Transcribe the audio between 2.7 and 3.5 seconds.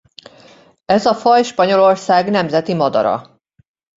madara.